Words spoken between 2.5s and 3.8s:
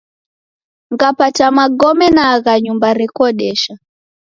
nyumba rekodesha.